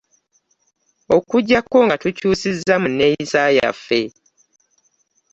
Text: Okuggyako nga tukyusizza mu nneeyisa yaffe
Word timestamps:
Okuggyako 1.15 1.77
nga 1.85 1.95
tukyusizza 2.01 2.73
mu 2.81 2.87
nneeyisa 2.91 3.41
yaffe 3.57 4.01